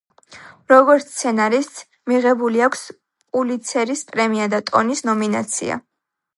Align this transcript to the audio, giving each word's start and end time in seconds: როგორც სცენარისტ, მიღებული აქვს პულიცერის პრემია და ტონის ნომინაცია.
როგორც 0.71 1.11
სცენარისტ, 1.17 1.77
მიღებული 2.13 2.65
აქვს 2.69 2.83
პულიცერის 3.37 4.05
პრემია 4.11 4.51
და 4.57 4.65
ტონის 4.73 5.07
ნომინაცია. 5.13 5.83